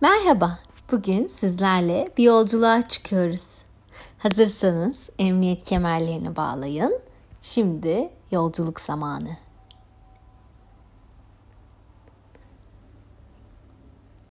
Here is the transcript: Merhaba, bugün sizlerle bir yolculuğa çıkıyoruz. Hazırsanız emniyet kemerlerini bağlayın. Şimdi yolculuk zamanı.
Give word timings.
Merhaba, 0.00 0.58
bugün 0.92 1.26
sizlerle 1.26 2.08
bir 2.18 2.24
yolculuğa 2.24 2.82
çıkıyoruz. 2.82 3.62
Hazırsanız 4.18 5.10
emniyet 5.18 5.62
kemerlerini 5.62 6.36
bağlayın. 6.36 7.00
Şimdi 7.42 8.10
yolculuk 8.30 8.80
zamanı. 8.80 9.28